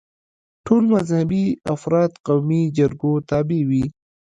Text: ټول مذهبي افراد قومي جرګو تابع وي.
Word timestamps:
ټول 0.65 0.83
مذهبي 0.93 1.45
افراد 1.75 2.11
قومي 2.27 2.61
جرګو 2.77 3.13
تابع 3.29 3.61
وي. 3.69 3.85